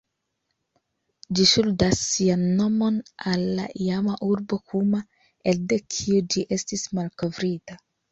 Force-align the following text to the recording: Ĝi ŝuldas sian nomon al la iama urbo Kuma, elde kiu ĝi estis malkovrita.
Ĝi 1.39 1.43
ŝuldas 1.49 1.99
sian 2.05 2.45
nomon 2.61 2.97
al 3.31 3.43
la 3.59 3.65
iama 3.89 4.15
urbo 4.29 4.59
Kuma, 4.71 5.03
elde 5.53 5.79
kiu 5.97 6.23
ĝi 6.37 6.45
estis 6.57 6.87
malkovrita. 7.01 7.79